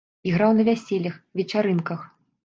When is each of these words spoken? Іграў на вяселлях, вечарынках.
Іграў 0.29 0.53
на 0.59 0.63
вяселлях, 0.69 1.19
вечарынках. 1.41 1.99